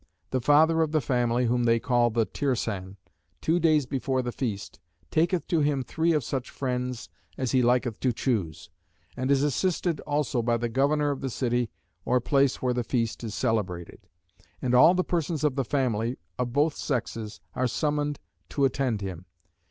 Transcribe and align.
The 0.31 0.41
Father 0.41 0.81
of 0.81 0.93
the 0.93 0.99
Family, 0.99 1.45
whom 1.45 1.65
they 1.65 1.79
call 1.79 2.09
the 2.09 2.25
Tirsan, 2.25 2.97
two 3.39 3.59
days 3.59 3.85
before 3.85 4.23
the 4.23 4.31
feast, 4.31 4.79
taketh 5.11 5.45
to 5.49 5.59
him 5.59 5.83
three 5.83 6.11
of 6.13 6.23
such 6.23 6.49
friends 6.49 7.07
as 7.37 7.51
he 7.51 7.61
liketh 7.61 7.99
to 7.99 8.11
choose; 8.11 8.71
and 9.15 9.29
is 9.29 9.43
assisted 9.43 9.99
also 9.99 10.41
by 10.41 10.57
the 10.57 10.69
governor 10.69 11.11
of 11.11 11.21
the 11.21 11.29
city 11.29 11.69
or 12.03 12.19
place 12.19 12.63
where 12.63 12.73
the 12.73 12.83
feast 12.83 13.23
is 13.23 13.35
celebrated; 13.35 14.07
and 14.59 14.73
all 14.73 14.95
the 14.95 15.03
persons 15.03 15.43
of 15.43 15.55
the 15.55 15.63
family, 15.63 16.17
of 16.39 16.51
both 16.51 16.75
sexes, 16.75 17.39
are 17.53 17.67
summoned 17.67 18.17
to 18.49 18.65
attend 18.65 19.01
him. 19.01 19.25